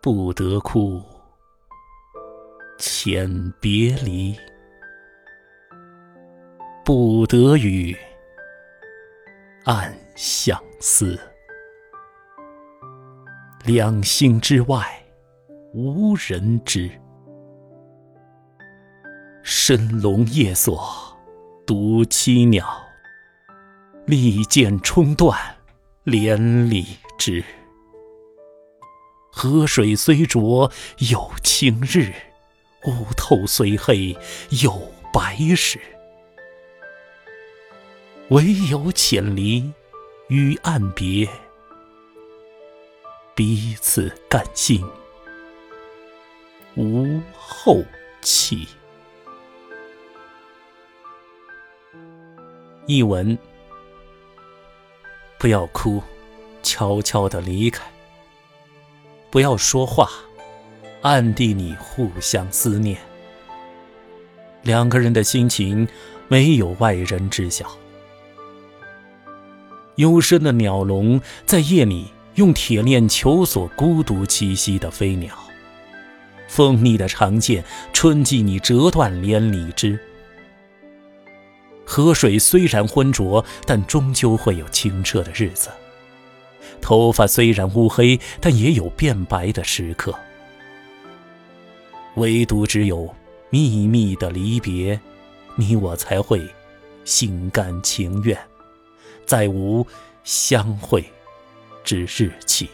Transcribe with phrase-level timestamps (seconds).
[0.00, 1.02] 不得哭，
[2.78, 4.34] 遣别离；
[6.84, 7.94] 不得语，
[9.64, 11.18] 暗相思。
[13.64, 14.86] 两心之外，
[15.74, 16.90] 无人知。
[19.42, 20.80] 深笼夜锁，
[21.66, 22.87] 独栖鸟。
[24.08, 25.38] 利剑冲断，
[26.04, 27.44] 连理枝。
[29.30, 30.72] 河水虽浊
[31.10, 32.10] 有清日，
[32.86, 34.16] 屋透虽黑
[34.62, 35.78] 有白时。
[38.30, 39.70] 唯有浅离，
[40.28, 41.28] 与岸别，
[43.34, 44.82] 彼此甘心，
[46.76, 47.84] 无后
[48.22, 48.66] 期。
[52.86, 53.38] 译文：
[55.38, 56.02] 不要哭，
[56.62, 57.82] 悄悄地离开。
[59.30, 60.10] 不要说话，
[61.02, 62.98] 暗地里互相思念。
[64.62, 65.86] 两个人的心情
[66.26, 67.70] 没有外人知晓。
[69.94, 75.32] 幽深的鸟笼在夜里用铁链求索孤独栖息的飞鸟。
[76.48, 77.62] 锋利的长剑，
[77.92, 79.98] 春季你折断连理枝。
[81.98, 85.68] 河水虽然浑浊，但终究会有清澈的日子。
[86.80, 90.14] 头发虽然乌黑，但也有变白的时刻。
[92.14, 93.12] 唯独只有
[93.50, 95.00] 秘密的离别，
[95.56, 96.40] 你我才会
[97.04, 98.38] 心甘情愿，
[99.26, 99.84] 再无
[100.22, 101.04] 相会
[101.82, 102.70] 之日期。